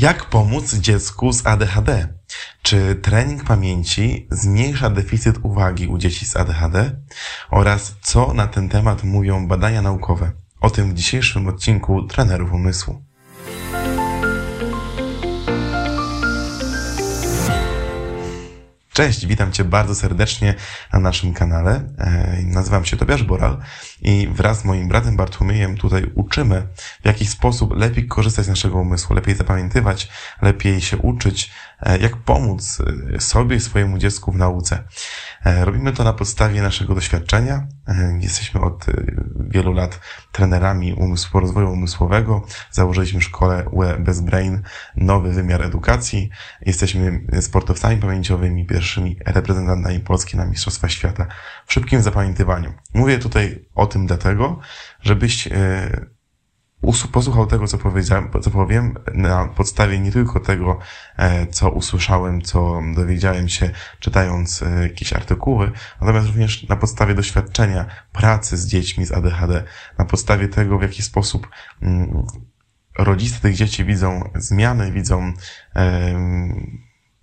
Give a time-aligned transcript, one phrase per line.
[0.00, 2.08] Jak pomóc dziecku z ADHD?
[2.62, 7.00] Czy trening pamięci zmniejsza deficyt uwagi u dzieci z ADHD?
[7.50, 10.32] Oraz co na ten temat mówią badania naukowe?
[10.60, 13.09] O tym w dzisiejszym odcinku Trenerów Umysłu.
[18.92, 20.54] Cześć, witam Cię bardzo serdecznie
[20.92, 21.82] na naszym kanale.
[21.98, 23.58] E, nazywam się Tobiasz Boral
[24.02, 26.66] i wraz z moim bratem Bartłomiejem tutaj uczymy,
[27.02, 30.08] w jaki sposób lepiej korzystać z naszego umysłu, lepiej zapamiętywać,
[30.42, 31.50] lepiej się uczyć,
[31.80, 32.82] e, jak pomóc
[33.14, 34.84] e, sobie i swojemu dziecku w nauce.
[35.44, 37.66] Robimy to na podstawie naszego doświadczenia.
[38.20, 38.86] Jesteśmy od
[39.36, 40.00] wielu lat
[40.32, 42.46] trenerami umysłu, rozwoju umysłowego.
[42.70, 44.62] Założyliśmy szkołę UE Bez Brain,
[44.96, 46.30] nowy wymiar edukacji.
[46.60, 51.26] Jesteśmy sportowcami pamięciowymi, pierwszymi reprezentantami Polski na Mistrzostwa Świata
[51.66, 52.72] w szybkim zapamiętywaniu.
[52.94, 54.60] Mówię tutaj o tym dlatego,
[55.02, 56.19] żebyś e,
[57.12, 60.78] posłuchał tego, co powiedziałem, co powiem, na podstawie nie tylko tego,
[61.16, 67.86] e, co usłyszałem, co dowiedziałem się czytając e, jakieś artykuły, natomiast również na podstawie doświadczenia
[68.12, 69.64] pracy z dziećmi z ADHD,
[69.98, 71.48] na podstawie tego, w jaki sposób
[71.82, 72.26] mm,
[72.98, 75.32] rodzice tych dzieci widzą zmiany, widzą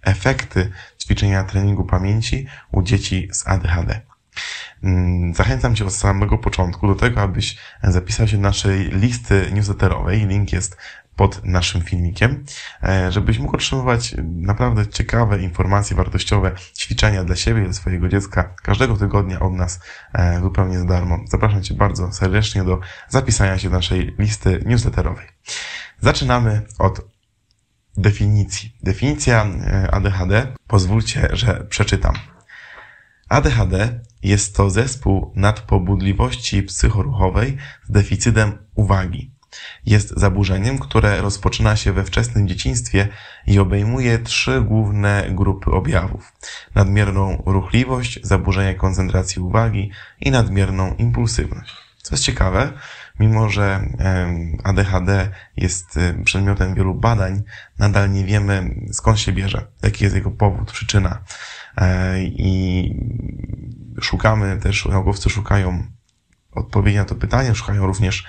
[0.01, 4.06] efekty ćwiczenia treningu pamięci u dzieci z ADHD.
[4.83, 10.27] Mm, zachęcam Cię od samego początku do tego, abyś zapisał się do naszej listy newsletterowej.
[10.27, 10.77] Link jest
[11.17, 12.45] pod naszym filmikiem,
[12.83, 18.97] e, żebyś mógł otrzymywać naprawdę ciekawe informacje wartościowe, ćwiczenia dla siebie dla swojego dziecka każdego
[18.97, 19.79] tygodnia od nas
[20.13, 21.19] e, zupełnie za darmo.
[21.27, 22.79] Zapraszam Cię bardzo serdecznie do
[23.09, 25.27] zapisania się do naszej listy newsletterowej.
[26.01, 27.01] Zaczynamy od
[27.97, 28.75] definicji.
[28.83, 32.13] Definicja e, ADHD, pozwólcie, że przeczytam.
[33.29, 39.31] ADHD jest to zespół nadpobudliwości psychoruchowej z deficytem uwagi.
[39.85, 43.07] Jest zaburzeniem, które rozpoczyna się we wczesnym dzieciństwie
[43.47, 46.33] i obejmuje trzy główne grupy objawów.
[46.75, 49.91] Nadmierną ruchliwość, zaburzenie koncentracji uwagi
[50.21, 51.73] i nadmierną impulsywność.
[52.01, 52.73] Co jest ciekawe,
[53.19, 53.89] mimo że
[54.63, 57.43] ADHD jest przedmiotem wielu badań,
[57.79, 61.23] nadal nie wiemy skąd się bierze, jaki jest jego powód, przyczyna.
[61.77, 62.93] E, I
[64.01, 65.83] szukamy też, naukowcy szukają
[66.51, 68.25] odpowiedzi na to pytanie, szukają również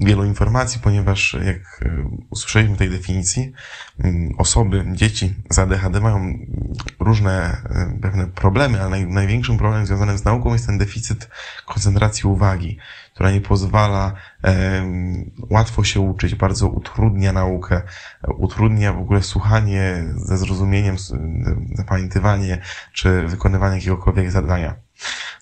[0.00, 3.52] wielu informacji, ponieważ jak e, usłyszeliśmy tej definicji,
[4.38, 6.38] osoby, dzieci z ADHD mają
[7.00, 11.28] różne e, pewne problemy, ale naj, największym problemem związanym z nauką jest ten deficyt
[11.66, 12.78] koncentracji uwagi,
[13.14, 14.12] która nie pozwala
[14.44, 14.84] e,
[15.50, 17.82] łatwo się uczyć, bardzo utrudnia naukę,
[18.38, 20.96] utrudnia w ogóle słuchanie ze zrozumieniem,
[21.74, 22.58] zapamiętywanie
[22.92, 24.84] czy wykonywanie jakiegokolwiek zadania.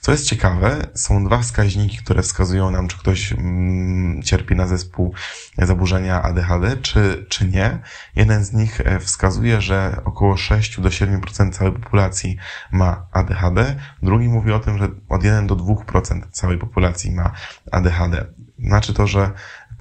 [0.01, 5.15] Co jest ciekawe, są dwa wskaźniki, które wskazują nam, czy ktoś mm, cierpi na zespół
[5.59, 7.79] zaburzenia ADHD, czy, czy nie.
[8.17, 12.37] Jeden z nich e, wskazuje, że około 6 do 7% całej populacji
[12.73, 13.77] ma ADHD.
[14.03, 17.33] Drugi mówi o tym, że od 1 do 2% całej populacji ma
[17.73, 18.27] ADHD.
[18.59, 19.31] Znaczy to, że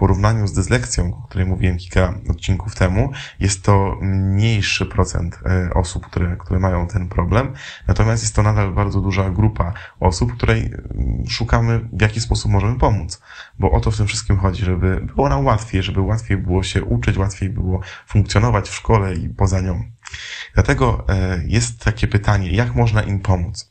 [0.01, 6.05] porównaniu z dyslekcją, o której mówiłem kilka odcinków temu, jest to mniejszy procent e, osób,
[6.05, 7.53] które, które mają ten problem.
[7.87, 12.79] Natomiast jest to nadal bardzo duża grupa osób, której mm, szukamy, w jaki sposób możemy
[12.79, 13.21] pomóc.
[13.59, 16.83] Bo o to w tym wszystkim chodzi, żeby było nam łatwiej, żeby łatwiej było się
[16.83, 19.83] uczyć, łatwiej było funkcjonować w szkole i poza nią.
[20.53, 23.70] Dlatego e, jest takie pytanie, jak można im pomóc?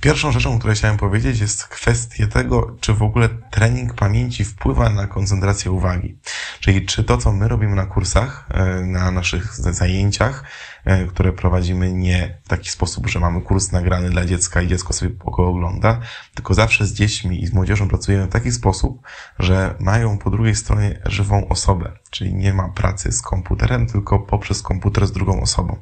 [0.00, 5.06] Pierwszą rzeczą, której chciałem powiedzieć, jest kwestia tego, czy w ogóle trening pamięci wpływa na
[5.06, 6.18] koncentrację uwagi.
[6.60, 10.44] Czyli czy to, co my robimy na kursach, e, na naszych zajęciach,
[10.84, 14.92] e, które prowadzimy nie w taki sposób, że mamy kurs nagrany dla dziecka i dziecko
[14.92, 16.00] sobie go ogląda,
[16.34, 19.00] tylko zawsze z dziećmi i z młodzieżą pracujemy w taki sposób,
[19.38, 24.62] że mają po drugiej stronie żywą osobę, czyli nie ma pracy z komputerem, tylko poprzez
[24.62, 25.76] komputer z drugą osobą.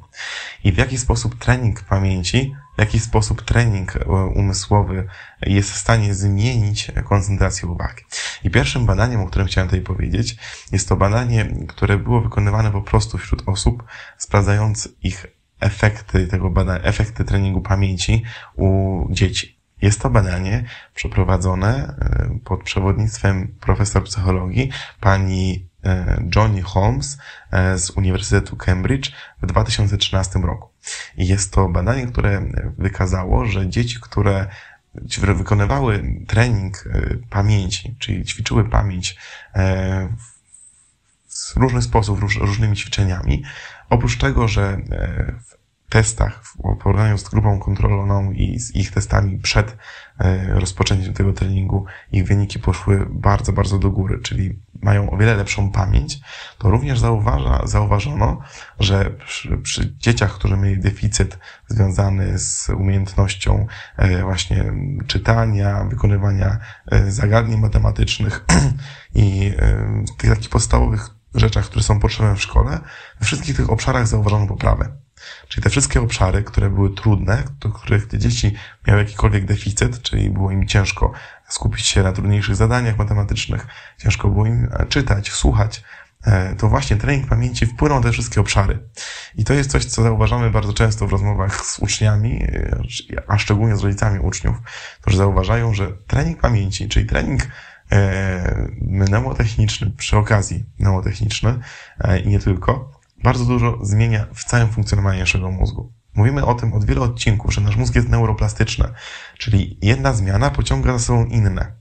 [0.63, 5.07] I w jaki sposób trening pamięci w jaki sposób trening e, umysłowy
[5.41, 8.03] jest w stanie zmienić koncentrację uwagi.
[8.43, 10.35] I pierwszym badaniem, o którym chciałem tutaj powiedzieć,
[10.71, 13.83] jest to badanie, które było wykonywane po prostu wśród osób,
[14.17, 15.25] sprawdzając ich
[15.59, 18.23] efekty tego badania, efekty treningu pamięci
[18.55, 19.59] u dzieci.
[19.81, 20.63] Jest to badanie
[20.95, 25.68] przeprowadzone e, pod przewodnictwem profesor psychologii pani
[26.35, 27.17] Johnny Holmes
[27.77, 29.11] z Uniwersytetu Cambridge
[29.41, 30.69] w 2013 roku.
[31.17, 32.41] I jest to badanie, które
[32.77, 34.47] wykazało, że dzieci, które
[35.35, 39.17] wykonywały trening e, pamięci, czyli ćwiczyły pamięć
[39.55, 40.13] e,
[41.29, 43.43] w różny sposób, różnymi ćwiczeniami,
[43.89, 45.59] oprócz tego, że e, w
[45.89, 49.77] testach, w porównaniu z grupą kontrolowaną i z ich testami przed
[50.47, 55.71] rozpoczęciem tego treningu, ich wyniki poszły bardzo, bardzo do góry, czyli mają o wiele lepszą
[55.71, 56.19] pamięć,
[56.57, 58.41] to również zauważa, zauważono,
[58.79, 63.67] że przy, przy dzieciach, którzy mieli deficyt związany z umiejętnością
[63.97, 64.73] e, właśnie
[65.07, 66.57] czytania, wykonywania
[66.91, 68.45] e, zagadnień matematycznych
[69.15, 69.53] i
[70.17, 72.79] tych takich podstawowych rzeczach, które są potrzebne w szkole,
[73.19, 74.91] we wszystkich tych obszarach zauważono poprawę.
[75.47, 78.55] Czyli te wszystkie obszary, które były trudne, do których te dzieci
[78.87, 81.11] miały jakikolwiek deficyt, czyli było im ciężko
[81.49, 83.67] skupić się na trudniejszych zadaniach matematycznych,
[83.97, 85.83] ciężko było im e, czytać, słuchać,
[86.23, 88.79] e, to właśnie trening pamięci wpłynął na te wszystkie obszary.
[89.35, 92.83] I to jest coś, co zauważamy bardzo często w rozmowach z uczniami, e,
[93.27, 94.57] a szczególnie z rodzicami uczniów,
[95.01, 97.47] którzy zauważają, że trening pamięci, czyli trening
[98.81, 101.59] mnemotechniczny, przy okazji mnemotechniczny
[102.25, 102.91] i nie tylko,
[103.23, 105.93] bardzo dużo zmienia w całym funkcjonowaniu naszego mózgu.
[106.15, 108.85] Mówimy o tym od wielu odcinków, że nasz mózg jest neuroplastyczny,
[109.37, 111.73] czyli jedna zmiana pociąga za sobą inne,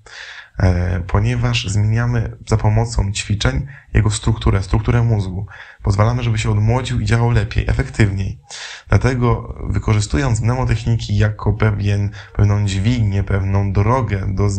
[0.59, 5.47] e, ponieważ zmieniamy za pomocą ćwiczeń jego strukturę, strukturę mózgu.
[5.83, 8.41] Pozwalamy, żeby się odmłodził i działał lepiej, efektywniej.
[8.89, 14.51] Dlatego wykorzystując mnemotechniki jako pewien, pewną dźwignię, pewną drogę do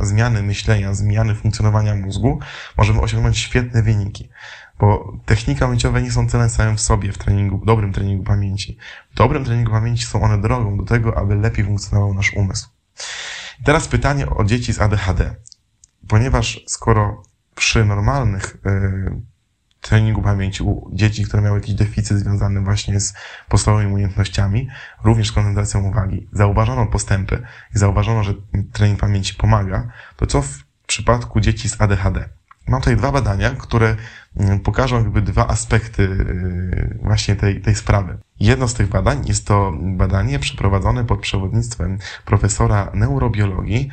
[0.00, 2.38] zmiany myślenia, zmiany funkcjonowania mózgu,
[2.76, 4.28] możemy osiągnąć świetne wyniki.
[4.78, 8.76] Bo technika pamięciowe nie są celem samym w sobie w treningu, dobrym treningu pamięci.
[9.10, 12.68] W dobrym treningu pamięci są one drogą do tego, aby lepiej funkcjonował nasz umysł.
[13.64, 15.34] Teraz pytanie o dzieci z ADHD.
[16.08, 17.22] Ponieważ skoro
[17.54, 19.22] przy normalnych yy,
[19.80, 23.14] treningu pamięci u dzieci, które miały jakiś deficyt związany właśnie z
[23.48, 24.68] podstawowymi umiejętnościami,
[25.04, 27.42] również z koncentracją uwagi, zauważono postępy
[27.74, 28.34] i zauważono, że
[28.72, 32.37] trening pamięci pomaga, to co w przypadku dzieci z ADHD?
[32.68, 33.96] Mam tutaj dwa badania, które
[34.36, 38.18] mm, pokażą jakby dwa aspekty y, właśnie tej, tej sprawy.
[38.40, 43.88] Jedno z tych badań jest to badanie przeprowadzone pod przewodnictwem profesora neurobiologii,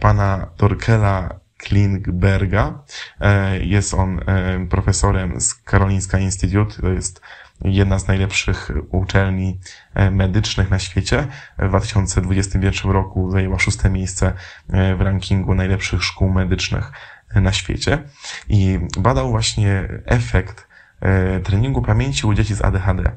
[0.00, 2.84] pana Torkela Klingberga.
[3.20, 7.20] E, jest on e, profesorem z Karolinska Institute, to jest
[7.64, 9.58] jedna z najlepszych uczelni
[9.94, 11.26] e, medycznych na świecie.
[11.58, 14.32] W 2021 roku zajęła szóste miejsce
[14.68, 16.92] w rankingu najlepszych szkół medycznych
[17.34, 18.02] na świecie
[18.48, 20.68] i badał właśnie efekt
[21.00, 23.10] e, treningu pamięci u dzieci z ADHD.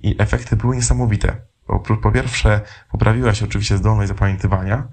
[0.00, 1.36] I efekty były niesamowite.
[2.02, 2.60] Po pierwsze,
[2.90, 4.88] poprawiła się oczywiście zdolność zapamiętywania,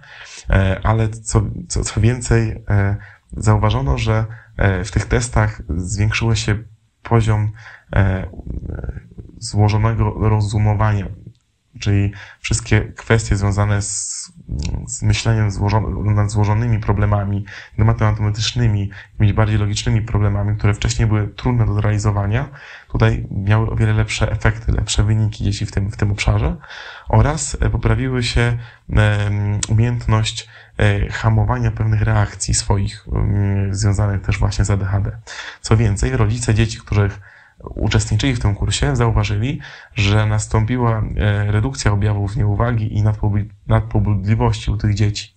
[0.49, 2.97] e, ale co, co, co więcej, e,
[3.31, 4.25] zauważono, że
[4.85, 6.63] w tych testach zwiększyło się
[7.03, 7.51] poziom
[9.37, 11.05] złożonego rozumowania,
[11.79, 14.31] czyli wszystkie kwestie związane z
[14.87, 17.45] z myśleniem złożony, nad złożonymi problemami
[17.77, 22.49] matematycznymi, mieć bardziej logicznymi problemami, które wcześniej były trudne do zrealizowania,
[22.91, 26.57] tutaj miały o wiele lepsze efekty, lepsze wyniki dzieci w tym, w tym obszarze
[27.09, 28.57] oraz e, poprawiły się
[29.69, 33.05] umiejętność e, hamowania pewnych reakcji swoich,
[33.71, 35.17] związanych też właśnie z ADHD.
[35.61, 37.19] Co więcej, rodzice dzieci, których
[37.63, 39.59] uczestniczyli w tym kursie, zauważyli,
[39.95, 43.03] że nastąpiła e, redukcja objawów nieuwagi i
[43.67, 45.33] nadpobudliwości u tych dzieci.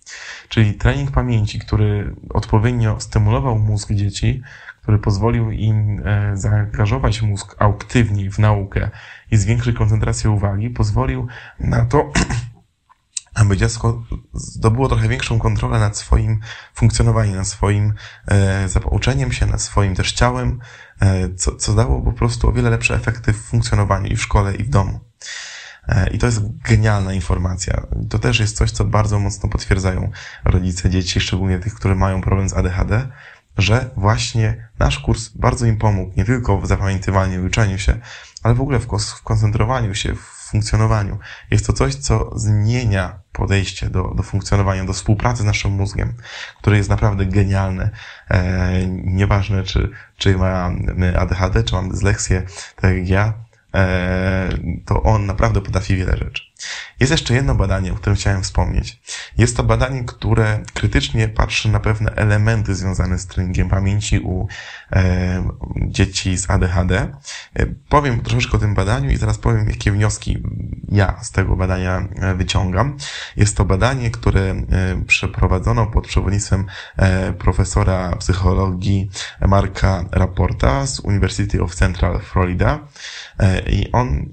[0.49, 4.41] Czyli trening pamięci, który odpowiednio stymulował mózg dzieci,
[4.81, 8.89] który pozwolił im e, zaangażować mózg aktywniej w naukę
[9.31, 11.27] i zwiększyć koncentrację uwagi, pozwolił
[11.59, 12.11] na to,
[13.33, 14.03] aby dziecko
[14.33, 16.39] zdobyło trochę większą kontrolę nad swoim
[16.73, 17.93] funkcjonowaniem, nad swoim
[18.27, 20.59] e, zapouczeniem się, nad swoim też ciałem,
[20.99, 24.55] e, co, co dało po prostu o wiele lepsze efekty w funkcjonowaniu i w szkole,
[24.55, 24.99] i w domu.
[25.87, 27.87] E, I to jest genialna informacja.
[28.09, 30.11] To też jest coś, co bardzo mocno potwierdzają
[30.45, 33.07] rodzice dzieci, szczególnie tych, którzy mają problem z ADHD,
[33.57, 37.99] że właśnie nasz kurs bardzo im pomógł, nie tylko w zapamiętywaniu, uczeniu się,
[38.43, 38.87] ale w ogóle w
[39.23, 41.17] koncentrowaniu się, w funkcjonowaniu.
[41.51, 46.13] Jest to coś, co zmienia podejście do, do funkcjonowania, do współpracy z naszym mózgiem,
[46.57, 47.89] które jest naprawdę genialne.
[48.29, 52.43] E, nieważne, czy, czy mamy ADHD, czy mam dysleksję,
[52.75, 53.33] tak jak ja,
[53.73, 54.49] e,
[54.85, 56.43] to on naprawdę potrafi wiele rzeczy.
[56.99, 59.01] Jest jeszcze jedno badanie, o którym chciałem wspomnieć.
[59.37, 64.47] Jest to badanie, które krytycznie patrzy na pewne elementy związane z treningiem pamięci u
[64.91, 66.95] e, dzieci z ADHD.
[66.99, 70.43] E, powiem troszeczkę o tym badaniu i zaraz powiem, jakie wnioski
[70.89, 72.97] ja z tego badania e, wyciągam.
[73.37, 74.65] Jest to badanie, które e,
[75.07, 76.65] przeprowadzono pod przewodnictwem
[77.39, 79.09] profesora psychologii
[79.47, 82.87] Marka Raporta z University of Central Florida.
[83.67, 84.29] I on,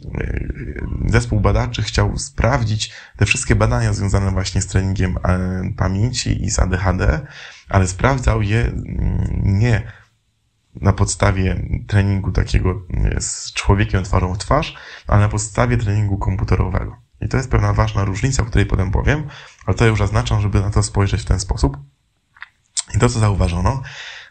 [1.07, 6.59] zespół badaczy chciał sprawdzić te wszystkie badania związane właśnie z treningiem e, pamięci i z
[6.59, 7.27] ADHD,
[7.69, 9.93] ale sprawdzał je mm, nie
[10.75, 16.97] na podstawie treningu takiego e, z człowiekiem twarzą w twarz, ale na podstawie treningu komputerowego.
[17.21, 19.29] I to jest pewna ważna różnica, o której potem powiem,
[19.67, 21.77] ale to już zaznaczam, żeby na to spojrzeć w ten sposób.
[22.95, 23.83] I to, co zauważono,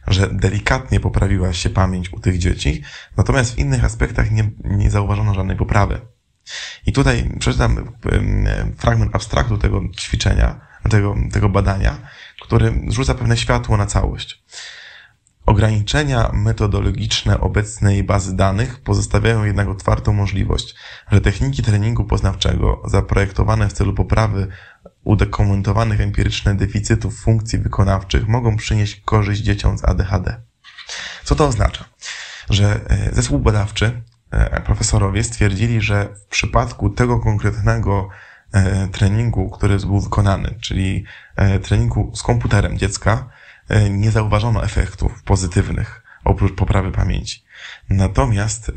[0.07, 2.83] że delikatnie poprawiła się pamięć u tych dzieci,
[3.17, 6.01] natomiast w innych aspektach nie, nie zauważono żadnej poprawy.
[6.85, 7.97] I tutaj przeczytam
[8.77, 11.97] fragment abstraktu tego ćwiczenia, tego, tego badania,
[12.41, 14.43] który rzuca pewne światło na całość.
[15.45, 20.75] Ograniczenia metodologiczne obecnej bazy danych pozostawiają jednak otwartą możliwość,
[21.11, 24.47] że techniki treningu poznawczego zaprojektowane w celu poprawy
[25.03, 30.41] udokumentowanych empirycznie deficytów funkcji wykonawczych mogą przynieść korzyść dzieciom z ADHD.
[31.23, 31.85] Co to oznacza?
[32.49, 34.01] Że e, zespół badawczy,
[34.65, 38.09] profesorowie stwierdzili, że w przypadku tego konkretnego
[38.51, 41.05] e, treningu, który był wykonany, czyli
[41.61, 43.29] treningu z komputerem dziecka,
[43.69, 47.43] E, nie zauważono efektów pozytywnych oprócz poprawy pamięci.
[47.89, 48.73] Natomiast e,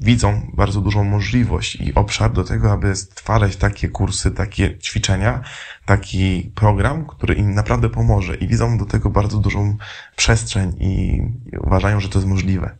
[0.00, 5.40] widzą bardzo dużą możliwość i obszar do tego, aby stwarzać takie kursy, takie ćwiczenia,
[5.84, 9.76] taki program, który im naprawdę pomoże i widzą do tego bardzo dużą
[10.16, 11.22] przestrzeń i
[11.58, 12.78] uważają, że to jest możliwe.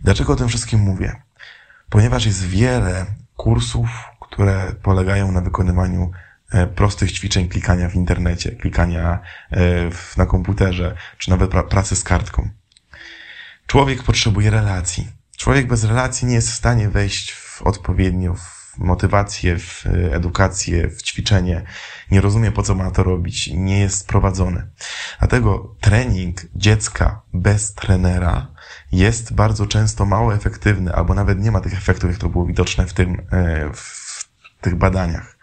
[0.00, 1.22] Dlaczego o tym wszystkim mówię?
[1.90, 3.06] Ponieważ jest wiele
[3.36, 3.88] kursów,
[4.20, 6.10] które polegają na wykonywaniu
[6.52, 9.18] E, prostych ćwiczeń klikania w internecie, klikania
[9.50, 9.60] e,
[10.16, 12.48] na komputerze, czy nawet pracy z kartką.
[13.68, 15.08] Człowiek potrzebuje relacji.
[15.36, 20.88] Człowiek bez relacji nie jest w stanie wejść w odpowiednio w motywację, w e, edukację,
[20.88, 21.62] w ćwiczenie.
[22.10, 23.50] Nie rozumie, po co ma to robić.
[23.54, 24.70] Nie jest prowadzony.
[25.18, 28.46] Dlatego trening dziecka bez trenera
[28.92, 32.86] jest bardzo często mało efektywny, albo nawet nie ma tych efektów, jak to było widoczne
[32.86, 33.26] w tym,
[33.74, 35.38] w tych badaniach.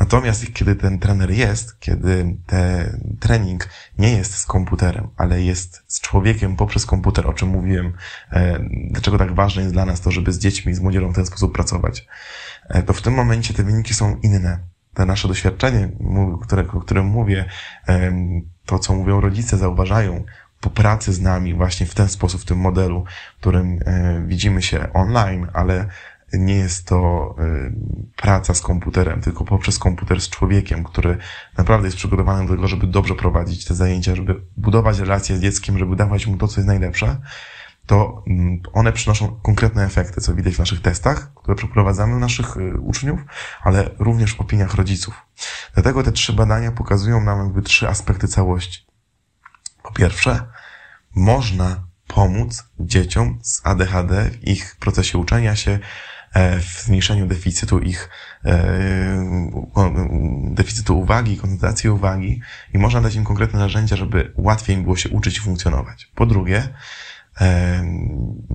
[0.00, 6.00] Natomiast kiedy ten trener jest, kiedy ten trening nie jest z komputerem, ale jest z
[6.00, 7.92] człowiekiem poprzez komputer, o czym mówiłem,
[8.32, 11.26] e, dlaczego tak ważne jest dla nas to, żeby z dziećmi, z młodzieżą w ten
[11.26, 12.06] sposób pracować,
[12.68, 14.58] e, to w tym momencie te wyniki są inne.
[14.94, 15.88] Te nasze doświadczenie,
[16.42, 17.44] które, o którym mówię,
[17.88, 18.12] e,
[18.66, 20.24] to co mówią rodzice, zauważają,
[20.60, 23.04] po pracy z nami właśnie w ten sposób, w tym modelu,
[23.36, 23.78] w którym
[24.26, 25.86] widzimy się online, ale
[26.32, 27.72] nie jest to y,
[28.16, 31.18] praca z komputerem, tylko poprzez komputer z człowiekiem, który
[31.58, 35.78] naprawdę jest przygotowany do tego, żeby dobrze prowadzić te zajęcia, żeby budować relacje z dzieckiem,
[35.78, 37.20] żeby dawać mu to, co jest najlepsze,
[37.86, 42.80] to mm, one przynoszą konkretne efekty, co widać w naszych testach, które przeprowadzamy naszych y,
[42.80, 43.20] uczniów,
[43.62, 45.14] ale również w opiniach rodziców.
[45.74, 48.86] Dlatego te trzy badania pokazują nam jakby trzy aspekty całości.
[49.82, 50.46] Po pierwsze,
[51.14, 55.78] można pomóc dzieciom z ADHD w ich procesie uczenia się,
[56.34, 58.08] w zmniejszeniu deficytu ich,
[58.44, 59.24] e,
[60.44, 62.40] deficytu uwagi, koncentracji uwagi
[62.74, 66.12] i można dać im konkretne narzędzia, żeby łatwiej im było się uczyć i funkcjonować.
[66.14, 66.68] Po drugie,
[67.40, 67.82] e,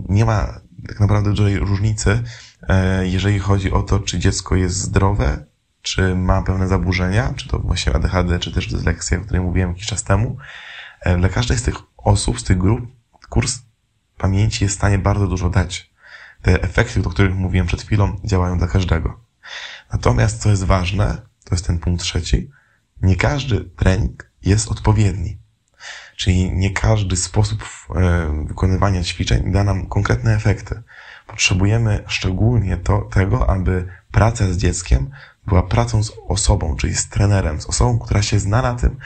[0.09, 2.23] nie ma tak naprawdę dużej różnicy,
[3.03, 5.45] jeżeli chodzi o to, czy dziecko jest zdrowe,
[5.81, 9.85] czy ma pewne zaburzenia, czy to właśnie ADHD, czy też dysleksja, o której mówiłem jakiś
[9.85, 10.37] czas temu.
[11.19, 12.87] Dla każdej z tych osób, z tych grup,
[13.29, 13.59] kurs
[14.17, 15.94] pamięci jest w stanie bardzo dużo dać
[16.45, 19.19] te efekty, o których mówiłem przed chwilą, działają dla każdego.
[19.93, 22.49] Natomiast, co jest ważne, to jest ten punkt trzeci,
[23.01, 25.37] nie każdy trening jest odpowiedni.
[26.15, 27.63] Czyli nie każdy sposób
[27.95, 30.83] e, wykonywania ćwiczeń da nam konkretne efekty.
[31.27, 35.09] Potrzebujemy szczególnie to, tego, aby praca z dzieckiem
[35.47, 38.97] była pracą z osobą, czyli z trenerem, z osobą, która się zna na tym,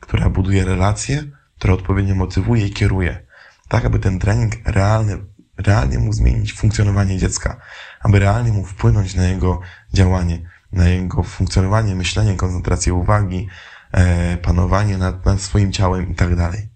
[0.00, 1.24] która buduje relacje,
[1.58, 3.26] która odpowiednio motywuje i kieruje.
[3.68, 5.18] Tak, aby ten trening realny
[5.58, 7.60] realnie mu zmienić funkcjonowanie dziecka,
[8.00, 9.60] aby realnie mu wpłynąć na jego
[9.92, 13.48] działanie, na jego funkcjonowanie, myślenie, koncentrację uwagi,
[13.92, 16.68] e, panowanie nad, nad swoim ciałem i tak dalej.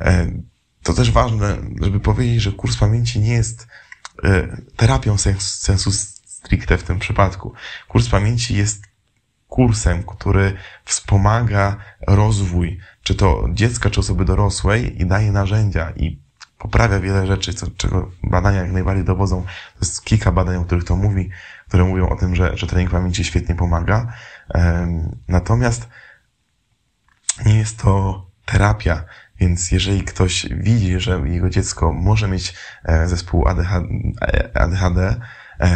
[0.00, 0.26] E,
[0.82, 3.66] to też ważne, żeby powiedzieć, że kurs pamięci nie jest
[4.24, 7.52] e, terapią sens, sensu stricte w tym przypadku.
[7.88, 8.82] Kurs pamięci jest
[9.48, 11.76] kursem, który wspomaga
[12.06, 16.21] rozwój, czy to dziecka, czy osoby dorosłej i daje narzędzia i
[16.62, 19.42] poprawia wiele rzeczy, co, czego badania jak najbardziej dowodzą.
[19.42, 21.30] To jest kilka badań, o których to mówi,
[21.68, 24.12] które mówią o tym, że, że trening pamięci świetnie pomaga.
[25.28, 25.88] Natomiast
[27.46, 29.04] nie jest to terapia,
[29.40, 32.54] więc jeżeli ktoś widzi, że jego dziecko może mieć
[32.84, 33.86] e, zespół ADHD,
[34.54, 35.20] ADHD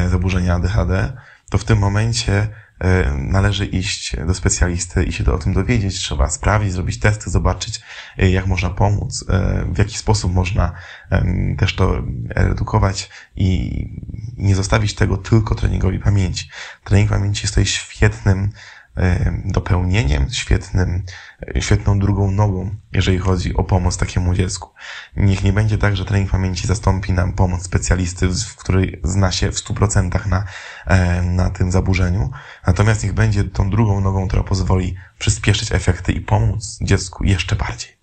[0.08, 1.12] zaburzenia ADHD,
[1.50, 5.96] to w tym momencie E, należy iść do specjalisty i się o tym dowiedzieć.
[5.98, 7.80] Trzeba sprawdzić, zrobić testy, zobaczyć,
[8.18, 10.72] e, jak można pomóc, e, w jaki sposób można
[11.58, 13.70] też to redukować i
[14.36, 16.48] nie zostawić tego tylko treningowi pamięci.
[16.84, 18.50] Trening pamięci jest tutaj świetnym
[19.44, 21.02] dopełnieniem, świetnym,
[21.60, 24.70] świetną drugą nogą, jeżeli chodzi o pomoc takiemu dziecku.
[25.16, 29.52] Niech nie będzie tak, że trening pamięci zastąpi nam pomoc specjalisty, w której zna się
[29.52, 30.44] w 100% na,
[31.22, 32.30] na tym zaburzeniu.
[32.66, 37.96] Natomiast niech będzie tą drugą nogą, która pozwoli przyspieszyć efekty i pomóc dziecku jeszcze bardziej.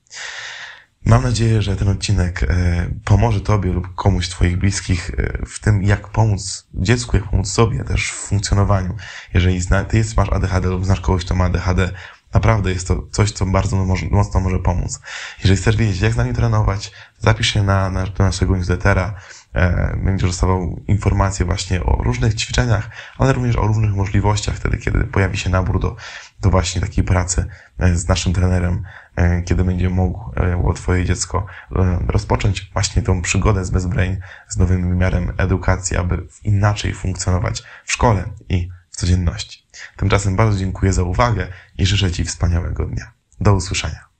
[1.05, 5.83] Mam nadzieję, że ten odcinek e, pomoże Tobie lub komuś Twoich bliskich e, w tym,
[5.83, 8.95] jak pomóc dziecku, jak pomóc sobie też w funkcjonowaniu.
[9.33, 11.91] Jeżeli zna, Ty jest, masz ADHD lub znasz kogoś, kto ma ADHD,
[12.33, 14.99] naprawdę jest to coś, co bardzo mocno może pomóc.
[15.39, 19.13] Jeżeli chcesz wiedzieć, jak z nami trenować, zapisz się na, na do naszego newslettera.
[19.53, 25.03] E, będziesz dostawał informacje właśnie o różnych ćwiczeniach, ale również o różnych możliwościach wtedy, kiedy
[25.03, 25.95] pojawi się nabór do,
[26.41, 27.45] do właśnie takiej pracy
[27.79, 28.83] z naszym trenerem
[29.15, 34.57] E, kiedy będzie mogło e, Twoje dziecko e, rozpocząć właśnie tą przygodę z BestBrain, z
[34.57, 39.67] nowym wymiarem edukacji, aby inaczej funkcjonować w szkole i w codzienności.
[39.97, 41.47] Tymczasem bardzo dziękuję za uwagę
[41.77, 43.11] i życzę Ci wspaniałego dnia.
[43.41, 44.12] Do usłyszenia.